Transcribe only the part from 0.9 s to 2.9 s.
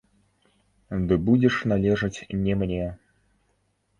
Ды будзеш належаць не мне.